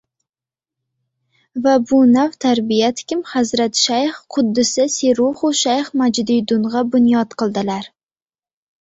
[1.65, 7.97] Va bu navʼ tarbiyatkim, Hazrat shayx quddisa sirruhu shayx Majdudingʻa bunyod qildilar